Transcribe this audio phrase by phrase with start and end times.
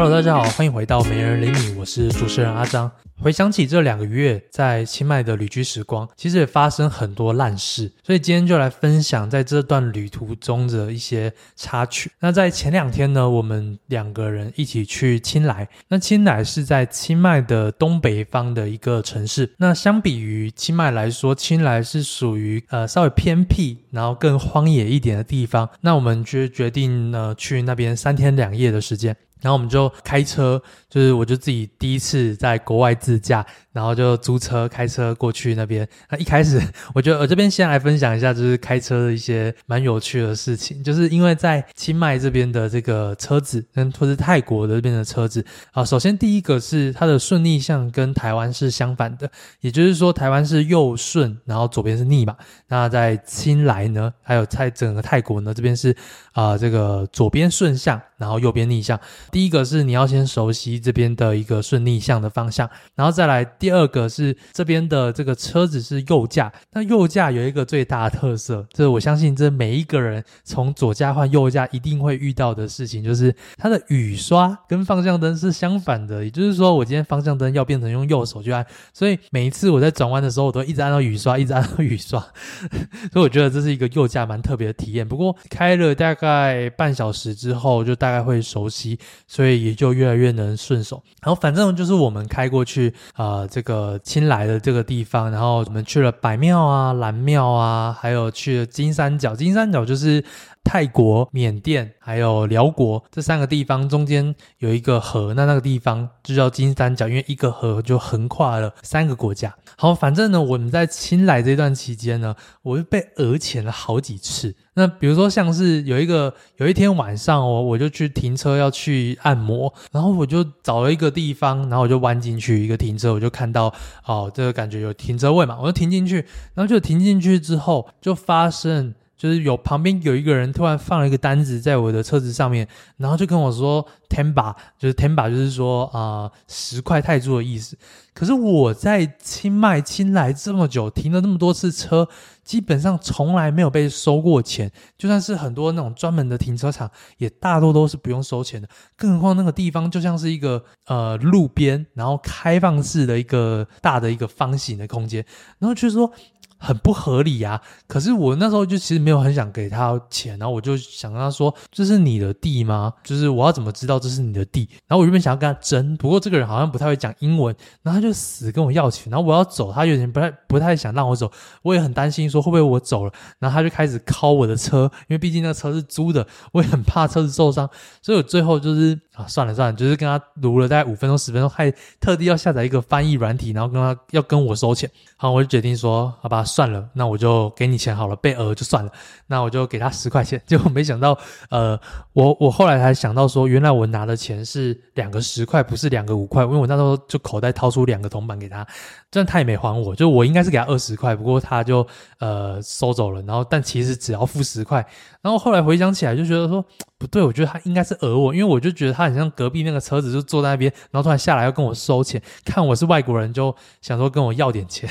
[0.00, 2.88] Hello，大家好，欢迎回到媒人理你，我是主持人阿张。
[3.20, 12.12] 回想起这两个月在清迈的旅居时光，其实也发生很多烂事，所以今天就来分享在这段旅途中的一些插曲。
[12.20, 15.68] 那在前两天呢，我们两个人一起去清莱。
[15.88, 19.52] 那清莱是在清迈的东北方的一个城市。
[19.56, 25.68] 那相比于清迈来说，清莱是属于呃稍微偏僻，然后更荒野一点的地方。
[25.80, 29.16] 那我们就决定呢去那边三天两夜的时间。
[29.40, 35.88] 然后我们就开车，就是我就自己第一次在国外自驾，然后就租车开车过去那边。
[36.10, 36.60] 那一开始，
[36.94, 40.82] 我觉得我这边先来分享一下，就是开车的一些蛮有趣的事情。
[40.82, 49.30] 就是因为在清迈这边的这个车子，跟或是泰国的这边的车子啊，首先第一个是它的顺逆向跟台湾是相反的，
[49.60, 52.36] 也就是说台湾是右顺，然后左边是逆嘛。
[52.66, 55.90] 那在清莱呢，还有在整个泰国呢，这边是
[56.32, 58.98] 啊、呃、这个左边顺向，然后右边逆向。
[59.30, 82.20] 第一个是你要先熟悉这边的一个顺逆向的方向，然后再来第二个是这边的这个车子是右驾，那右驾有一个最大的特色，这我相信这每一个人从左驾换右驾一定会遇到的事情，就是它的雨刷跟方向灯是相反的，也就是说我今天方向灯要变成用右手去按，所以每一次我在转弯的时候，我都一直按到雨刷，一直按到雨刷，
[83.12, 85.06] 所以我觉得这是一个右驾蛮特别的体验。
[85.06, 88.98] 不过开了大概半小时之后，就大概会熟悉。
[89.26, 91.02] 所以也就越来越能顺手。
[91.22, 99.34] 然后反正就是我们开过去啊、呃，这个新来的这个地方，然后我们去了白庙啊、蓝庙啊，还有去了金三角。
[99.34, 100.22] 金三角就是
[100.68, 109.56] 泰国、缅甸还有辽国这三个地方中间有一个河，那那个地方就叫金三角，因为一个河就横跨了三个国家。
[109.78, 114.54] 好，反正呢，我们在清莱这段期间呢，我就被讹钱了好几次。
[114.74, 123.72] 那比如说，像是有一个有一天晚上哦，我就去停车要去按摩，然后我就找了一个地方，然后我就弯进去一个停车，我就看到
[124.04, 126.16] 哦，这个感觉有停车位嘛，我就停进去，
[126.52, 137.76] 然后就停进去之后，就发生就是有旁边有一个人突然放了一个单子在我的车子上面，然后就跟我说 ten ba”，就是 ten ba”，就是说啊十块泰铢的意思。
[138.14, 142.08] 可是我在清迈清莱这么久，停了那么多次车。
[142.44, 148.66] 基本上从来没有被收过钱，就算是很多那种专门的停车场，也大多都是不用收钱的。
[148.96, 155.22] 更何况那个地方就像是一个呃路边，然后开放式的一个大的一个方形的空间，
[155.58, 156.10] 然后就是说。
[156.58, 157.60] 很不合理、啊！
[157.86, 162.92] 可是我那时候就其实没有很想给他钱，然后我就想跟他说：“这是你的地吗？
[163.04, 169.10] 就是我要怎么知道这是你的地？”然后我原本想要跟他争，不过这个人好像不太会讲英文，然后他就死跟我要钱。
[169.10, 171.30] 然后我要走，他有点不太不太想让我走，
[171.62, 177.68] 我也很担心说会不会我走了，然后他就开始敲我的车，因为毕竟那车是租的，我也很怕车子受伤，
[178.02, 181.70] 所以我最后就是啊算了算了，就是跟他撸了大概五分钟十分钟，还
[182.00, 184.90] 特地要下载一个翻译软体，然后跟他要跟我收钱。
[185.16, 186.44] 好，我就决定说好吧。
[186.48, 188.90] 算了，那我就给你钱好了，被讹就算了。
[189.28, 191.16] 那我就给他十块钱，结果没想到，
[191.50, 191.78] 呃，
[192.14, 198.66] 我我后来才想到说，原来我拿的钱是两个十块，不是两个五块，因为我那时候就口袋掏出两个铜板给他，
[199.10, 201.86] 但他也没还我，就我应该是给他二十块，不过他就
[202.18, 203.22] 呃收走了。
[203.22, 204.84] 然后但其实只要付十块。
[205.20, 206.64] 然后后来回想起来，就觉得说
[206.96, 214.88] 不对，我觉得他应该是讹我，因为我就觉得他很像隔壁那个车子就坐在那边，然后突然下来要跟我收钱，看我是外国人，就想说跟我要点钱。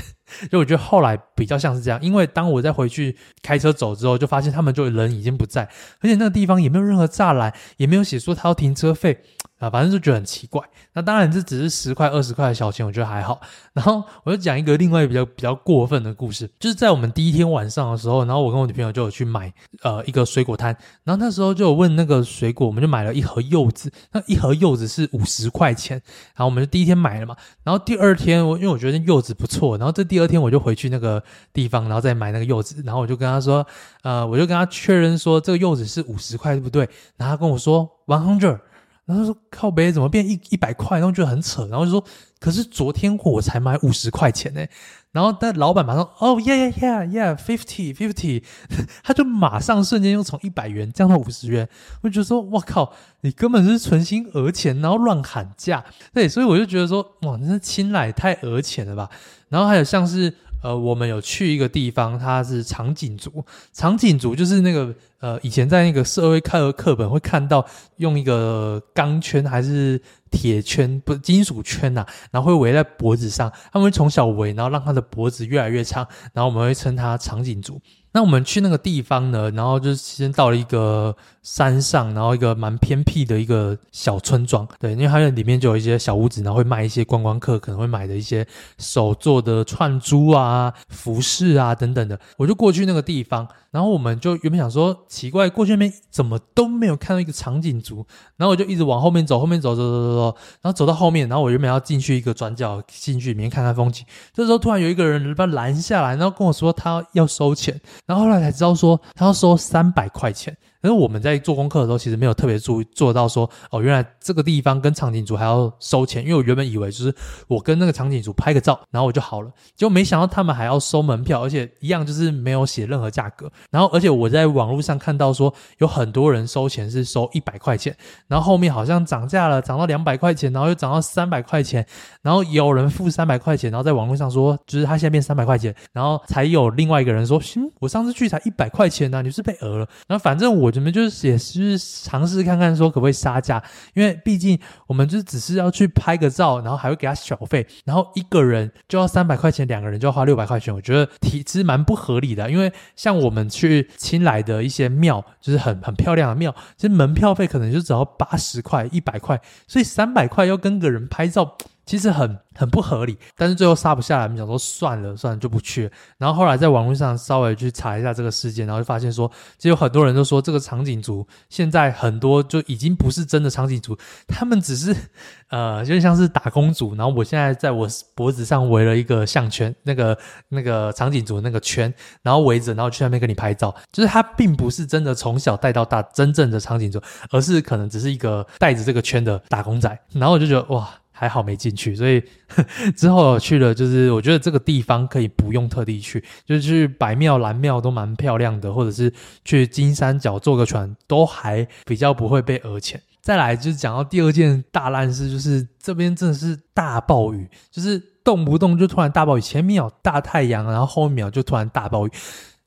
[0.52, 5.64] 就我觉得后来比较像是这样，因为当我再回去开车走之后，就发现他们就人已经不在，
[6.00, 9.24] 而且那个地方也没有任何栅栏，也没有写说他要停车费。
[9.60, 10.64] 啊，反正就觉得很奇怪。
[10.94, 13.40] 那当然，这只是十块、二十块的小钱，我觉得还好。
[13.74, 19.52] 然后我就讲一个另外一个比较比较过分的故事，就是在我们第一天晚上的时候，然后我跟我女朋友就有去买
[19.84, 26.02] 呃一个水果摊，然后那时候就有问那个水果，我们就买了一盒柚子，那一盒柚子是五十块钱。
[26.36, 33.66] 然后我们就第一天买了嘛，然后第二天我因为我觉得柚子不错，然后这第二天我就回去那个地方，然后再买那个柚子，然后我就跟他说，
[34.04, 36.88] 呃，我就跟他确认说这个柚子是五十块，对不对？
[37.18, 38.60] 然后他跟我说 one hundred。
[39.08, 41.00] 然后说靠北怎么变一一百块？
[41.00, 41.66] 然后觉得很扯。
[41.68, 42.04] 然后就说，
[42.40, 44.64] 可是昨天我才买五十块钱呢。
[45.12, 48.44] 然后但老板马上哦、oh,，yeah yeah yeah yeah，fifty fifty，
[49.02, 51.68] 他就马上瞬间又从一百元降到五十元。
[52.02, 55.84] 我就说，哇靠，你根本是存心讹钱，然后乱喊价。
[56.14, 59.10] 对，所以我就觉得说，哇，真是清莱太讹钱了吧。
[59.50, 60.34] 然后还有像是。
[60.64, 63.46] 呃，我们有去一个地方，它是长颈族。
[63.72, 67.66] 长颈族就是那个呃，以前在那个社会课课本会看到
[67.98, 70.00] 用一个钢圈还是
[70.30, 77.82] 铁圈，不是金属圈呐、然后会围在脖子上，他们会从小围，然后让他的脖子越来越长，然后我们会称他长颈族。
[78.14, 88.48] 那我们去那个地方呢，然后就先到了一个山上，然后一个蛮偏僻的一个小村庄，对，因为它里面就有一些小屋子，然后会卖一些观光客可能会买的一些
[88.80, 92.20] 手做的串珠啊、服饰啊等等的。
[92.38, 98.06] 我就过去那个地方，然后我们就原本想说奇怪，过去那边怎么都没有看到一个长颈族，
[98.36, 107.80] 然后我就一直往后面走，后面走走走走走，然后走到后面，然后我原本要进去一个转角，进去里面看看风景，这时候突然有一个人把拦下来，然后跟我说他要收钱。
[108.06, 110.56] 然后后来才知道说他要收三百块钱。
[110.88, 116.24] 因为我们在做功课的时候，其实没有特别注意做到说，哦，原来这个地方跟场景组还要收钱。
[116.24, 117.14] 因为我原本以为就是
[117.50, 123.52] 我跟那个场景组拍个照，然后我就好了，结果没想到他们还要收门票，而且一样就是没有写任何价格。
[123.70, 127.94] 然后，而且我在网络上看到说，有很多人收钱是收一百块钱，
[128.30, 131.86] 然后后面好像涨价了，涨到两百块钱，然后又涨到三百块钱，
[132.22, 139.86] 然后有人付三百块钱，然后在网络上说，就是他现在变三百块钱，然后才有另外一个人说，行，我上次去才一百块钱呢，啊，你是被讹了。
[140.08, 140.72] 然后反正我。
[140.78, 143.64] 你们就是也是尝试看看说可不可以杀价，
[143.96, 152.52] 因为毕竟我们就只是要去拍个照，然后还会给他小费，然后一个人就要三百块钱，两个人就要花六百块钱，我觉得其实蛮不合理的。
[152.52, 161.58] 因为像我们去亲来的一些庙，就是很很漂亮的庙，其实门票费可能就只要八十块、一百块，所以三百块要跟个人拍照。
[161.88, 165.90] 其实很很不合理，但是最后杀不下来，我们想说算了算了就不去。
[166.18, 173.98] 然后后来在网络上稍微去查一下这个事件，然后就发现说，其实有很多人都说这个场景族现在很多就已经不是真的场景族，
[174.28, 174.94] 他们只是
[175.50, 176.94] 呃，就像是打工族。
[176.96, 180.18] 然后我现在在我脖子上围了一个项圈，那个
[180.50, 183.74] 那个场景族那个圈，然后围着，然后去那边跟你拍照。
[183.94, 187.02] 就是他并不是真的从小带到大真正的场景族，
[187.32, 189.88] 而是可能只是一个带着这个圈的打工仔。
[190.12, 190.90] 然后我就觉得哇。
[191.18, 192.22] 还好没进去，所以
[192.96, 199.12] 之后去了，就是我觉得这个地方可以不用特地去，就是去白庙、蓝庙都蛮漂亮的，或者是
[199.44, 203.02] 去金三角坐个船，都还比较不会被讹钱。
[203.20, 212.12] 再来就是讲到第二件大烂事，就是这边真的是大暴雨，就是动不动就突然大暴雨，前面有大太阳，然后后一秒就突然大暴雨。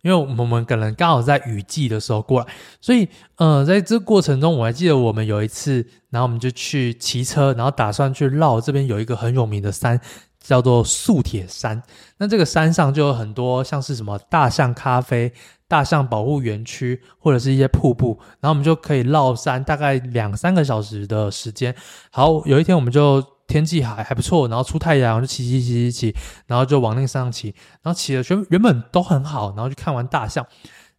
[0.03, 2.47] 因为我们可能刚好在雨季的时候过来，
[2.81, 10.01] 所以，呃，在这过程中，我还记得我们有一次，然后我们就去骑车，然后打算去绕这边有一个很有名的山，
[10.41, 11.83] 叫做素铁山。
[12.19, 15.33] 那这个山上就有很多像是什么大象咖啡、
[15.69, 21.75] 大象保护园区，或者是一些瀑布，然后我们就可以绕山，大概两三个小时的时间。
[22.11, 23.23] 好，有一天我们就。
[23.51, 26.17] 天气还还不错，然后出太阳就骑骑骑骑骑，
[26.47, 27.49] 然后就往那个山上骑，
[27.83, 30.47] 然后骑的原原本都很好，然后就看完大象，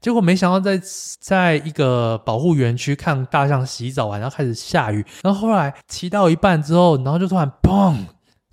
[0.01, 0.79] 结果没想到在
[1.19, 7.95] 在一个保护园区看大象洗澡完，然后开始下雨，然后后来骑到一半之后，然后就突然砰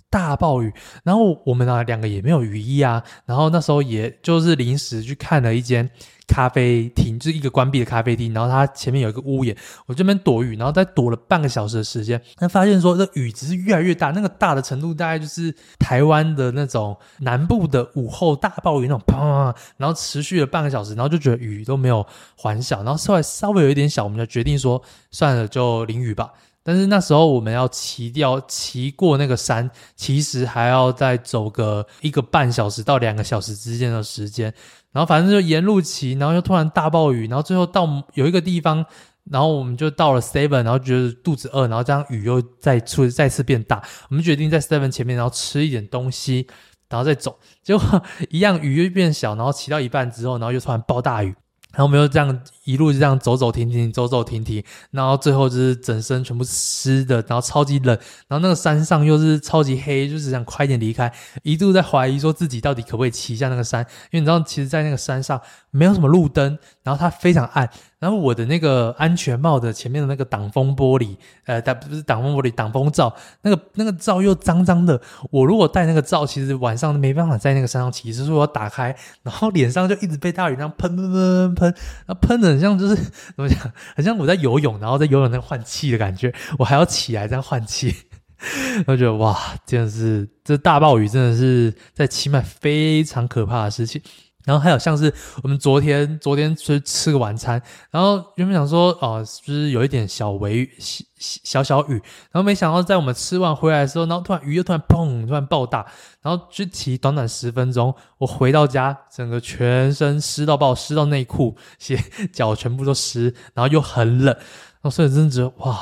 [0.09, 0.73] 大暴雨，
[1.03, 5.89] 然后我们呢两个也没有雨衣啊，然后那时候也就是临时去看了一间。
[6.29, 9.57] 咖啡厅就是一个关闭的咖啡厅，然后它前面有一个屋檐，
[9.87, 22.05] 我这边躲雨，然后再躲了半个小时的时间，那发现说这雨只是越来越大，那个大的程度大概就是台湾的那种南部的午后大暴雨那种砰，然后持续了半个小时，然后就觉得雨都没有
[22.37, 24.79] 缓小，然后稍微稍微有一点小，我们就决定说
[25.09, 26.31] 算了，就淋雨吧。
[26.69, 34.53] 但是那时候我们要骑掉骑过那个山，其实还要再走个一个半小时到两个小时之间的时间。
[34.91, 38.85] 然后反正就沿路骑，然后又突然大暴雨，然后最后到有一个地方，
[39.31, 43.81] 然后我们就到了 Seven，然后觉得肚子饿，然后这样雨又再出再次变大，
[44.11, 46.45] 我们决定在 Seven 前面，然后吃一点东西，
[46.87, 47.39] 然后再走。
[47.63, 51.33] 结果一样雨又变小，然后骑到一半之后，然后又突然暴大雨。
[51.71, 57.95] 然后我们又这样一路就这样走走停停，走走停停，然后最后就是整身全部湿的，然后超级冷，
[58.27, 67.69] 然后那个山上又是超级黑，就是想快点离开，一度在怀疑说自己到底可不可以骑下那个山，因为你知道，其实，在那个山上没有什么路灯，然后它非常暗。
[67.99, 74.99] 然后我的那个安全帽的前面的那个挡风玻璃，呃，它不是挡风玻璃，挡风罩，那个那个罩又脏脏的。
[75.31, 81.75] 我如果戴那个罩，其实晚上没办法在那个山上骑，就是我打开，然后脸上就一直被大雨那样喷喷喷喷喷，
[82.07, 82.95] 那喷的很像就是
[83.35, 83.59] 怎么讲，
[83.95, 87.93] 很像我在游泳，然后在游泳那换气的感觉，我还要起来这样换气。
[88.87, 94.01] 我觉得哇，真的是这大暴雨真的是在清迈非常可怕的事情。
[94.49, 95.13] 然后还有像是
[95.43, 102.01] 我们昨天昨天去吃个晚餐，然后原本想说哦，就是有一点小微小，小小雨，
[102.31, 105.85] 然后没想到在我们吃完回来的时候，然后突然雨又突然砰，突然爆大，
[106.23, 112.03] 然后具体短短十分钟，我回到家，整个全身湿到爆，湿到内裤、鞋
[112.33, 115.77] 脚全部都湿，然后又很冷，然后所以真的觉得哇，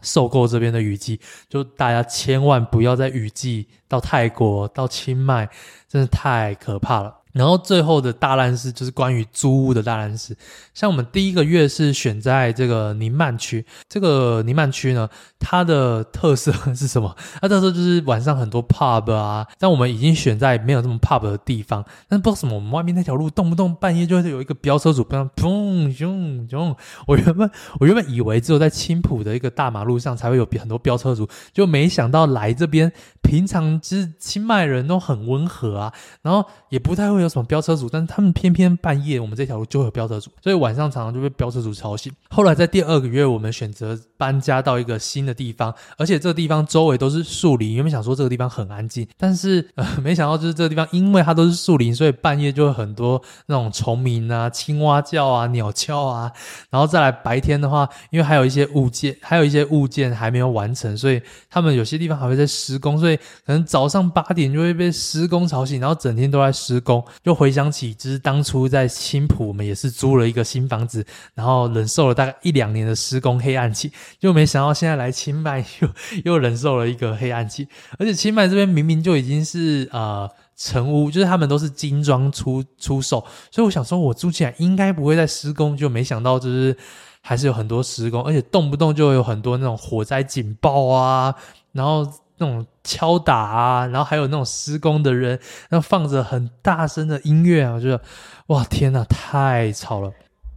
[0.00, 5.50] 受够这边的雨季，就大家千万不要在雨季到泰国到清迈，
[5.88, 7.12] 真的太可怕了。
[7.36, 10.34] 然后最后的大烂事就是关于租屋的大烂事。
[10.72, 15.06] 像我们第一个月是选在这个宁曼区，这个宁曼区呢，
[15.38, 17.14] 它的特色是什么？
[17.42, 19.46] 它特色就是晚上很多 pub 啊。
[19.58, 26.74] 但我们已经选在没有这么 pub 的地方，但是不知道什么，我们外面那条路动不动半夜就会有一个飙车主，不然砰咻咻。
[27.06, 32.90] 我原本我原本以为只有在青浦的一个大马路上才会有很多飙车主，就没想到来这边，
[33.22, 37.36] 平常其实清迈人都很温和啊，然后也不太会有。
[37.36, 42.10] 什么飙车族，但是他们偏偏半夜我们这条路就会有飙车族，所以晚上常常就被飙车族吵醒。
[42.30, 47.74] 后来在第二个月，我们选择搬家到一个新的地方，而且这个地方周围都是树林。
[47.74, 56.32] 原本想说这个地方很安静，但是呃，没想到就是这个地方，因为它都是树林，所以半夜就会很多那种虫鸣啊、青蛙叫啊、鸟叫啊。
[56.70, 67.04] 然后再来白天的话，因为还有一些物件，还有一些物件还没有完成，所以他们有些地方还会在施工，所以可能早上八点就会被施工吵醒，然后整天都在施工。
[67.22, 71.04] 就回想起，就是当初在青浦，我们也是租了一个新房子，
[71.34, 75.88] 然后忍受了大概一两年的施工黑暗期，就没想到现在来清迈又
[76.24, 77.66] 又忍受了一个黑暗期。
[77.98, 83.18] 而且清迈这边明明就已经是呃成屋，就是他们都是精装出出售，
[83.50, 86.76] 所以我想说，我租起来应该不会再施工，就没想到就是
[87.20, 91.34] 还是有很多施工，而且动不动就有很多那种火灾警报啊，
[91.72, 92.06] 然后。
[92.38, 95.38] 那种敲打啊，然后还有那种施工的人，
[95.68, 98.00] 然后放着很大声的音乐啊，我觉得
[98.48, 100.12] 哇天呐，太吵了。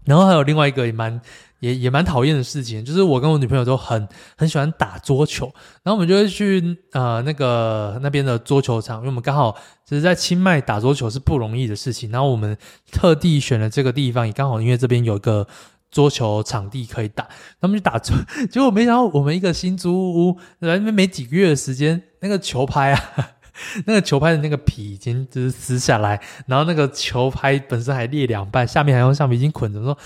[0.05, 1.21] 然后还有另外一个也蛮
[1.59, 4.07] 也也蛮讨厌的事情，就是我跟我女朋友都很
[4.37, 5.45] 很喜欢打桌球，
[5.83, 9.55] 然后我们就会去呃那个那边的桌球场，因为我们刚好
[9.85, 12.57] 其实在清迈打桌球是不容易的事情，然后我们
[12.91, 15.47] 特地选了这个地方，也刚好因为这边有一个。
[15.91, 17.27] 桌球场地可以打，
[17.59, 18.15] 他们就打桌，
[18.51, 23.29] 结果没想到我们一个新租屋，来那边没几个月的时间，那个球拍啊，
[23.85, 29.81] 那个球拍的那个皮已经就是撕下来，然后那个球拍本身还裂两半，下面还用橡皮筋捆着。
[29.81, 29.97] 说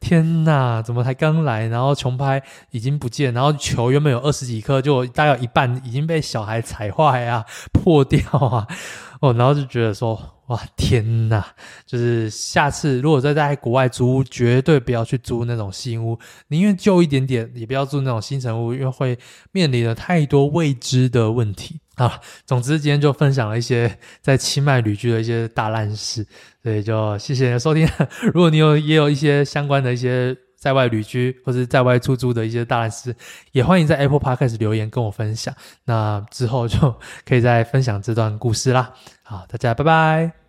[0.00, 8.66] 天哪，怎么才刚来，然后球拍已经不见，然后球原本有二十几颗，就大概有一半已经被小孩踩坏啊，破掉啊，
[9.22, 10.20] 哦，然后就觉得说。
[10.48, 11.42] 哇天呐，
[11.86, 19.18] 就是下次如果再在国外租屋，绝对不要去租那种新屋，宁愿旧一点点，也不要住那种新城屋，因为会
[19.52, 22.20] 面临了太多未知的问题啊。
[22.44, 26.26] 总之，今天就分享了一些在清迈旅居的一些大烂事，
[26.62, 27.88] 所以就谢谢你的收听。
[28.34, 33.12] 如果你有也有一些相关的一些在外旅居或者在外出租的一些大师，
[33.50, 35.52] 也欢迎在 Apple Podcast 留言跟我分享。
[35.84, 36.94] 那之后就
[37.26, 38.94] 可以再分享这段故事啦。
[39.24, 40.41] 好，大家拜拜。